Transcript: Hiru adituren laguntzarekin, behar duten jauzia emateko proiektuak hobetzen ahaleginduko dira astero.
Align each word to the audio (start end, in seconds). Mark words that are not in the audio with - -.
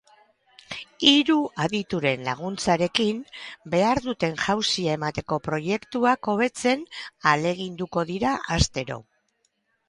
Hiru 1.09 1.33
adituren 1.65 2.23
laguntzarekin, 2.27 3.19
behar 3.75 4.01
duten 4.05 4.33
jauzia 4.45 4.95
emateko 5.01 5.39
proiektuak 5.49 6.31
hobetzen 6.35 6.83
ahaleginduko 7.03 8.07
dira 8.15 8.35
astero. 8.59 8.99